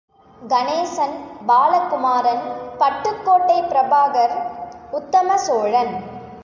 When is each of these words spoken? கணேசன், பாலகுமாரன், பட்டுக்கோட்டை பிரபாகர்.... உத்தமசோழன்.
கணேசன், 0.49 1.13
பாலகுமாரன், 1.47 2.43
பட்டுக்கோட்டை 2.79 3.59
பிரபாகர்.... 3.67 4.35
உத்தமசோழன். 4.91 5.93